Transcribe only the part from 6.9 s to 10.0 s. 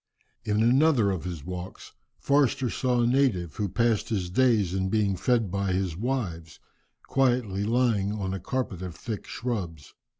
quietly lying upon a carpet of thick shrubs.